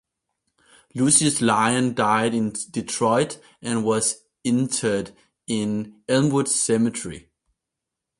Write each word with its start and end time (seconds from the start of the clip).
Lucius 0.95 1.41
Lyon 1.41 1.93
died 1.93 2.33
in 2.33 2.53
Detroit 2.71 3.37
and 3.61 3.83
was 3.85 4.23
interred 4.43 5.11
in 5.45 6.01
Elmwood 6.09 6.47
Cemetery. 6.49 7.29